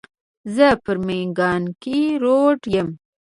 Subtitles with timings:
[0.55, 2.89] زه پر مېکانګي روډ یم.